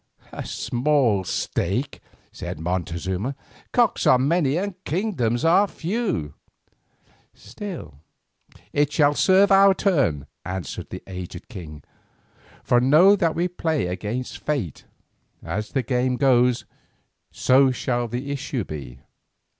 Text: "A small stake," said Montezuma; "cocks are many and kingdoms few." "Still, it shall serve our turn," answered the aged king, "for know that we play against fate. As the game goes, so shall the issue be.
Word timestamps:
"A 0.31 0.43
small 0.47 1.23
stake," 1.23 1.99
said 2.31 2.59
Montezuma; 2.59 3.35
"cocks 3.71 4.07
are 4.07 4.17
many 4.17 4.57
and 4.57 4.73
kingdoms 4.83 5.45
few." 5.69 6.33
"Still, 7.35 7.99
it 8.73 8.91
shall 8.91 9.13
serve 9.13 9.51
our 9.51 9.75
turn," 9.75 10.25
answered 10.43 10.89
the 10.89 11.03
aged 11.05 11.47
king, 11.49 11.83
"for 12.63 12.81
know 12.81 13.15
that 13.15 13.35
we 13.35 13.47
play 13.47 13.85
against 13.85 14.39
fate. 14.39 14.85
As 15.43 15.69
the 15.69 15.83
game 15.83 16.15
goes, 16.15 16.65
so 17.31 17.69
shall 17.69 18.07
the 18.07 18.31
issue 18.31 18.63
be. 18.63 19.01